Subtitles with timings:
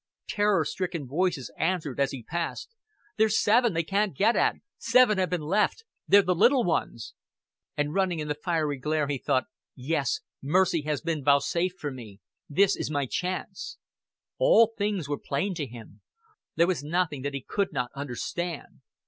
[0.27, 2.73] Terror stricken voices answered as he passed.
[3.17, 4.55] "There's seven they can't get at....
[4.79, 5.85] Seven have been left....
[6.07, 7.13] They're the little ones."
[7.77, 9.45] And running in the fiery glare, he thought:
[9.75, 12.19] "Yes, mercy has been vouchsafed me.
[12.49, 13.77] This is my chance."
[14.39, 16.01] All things were plain to him;
[16.55, 18.81] there was nothing that he could not understand.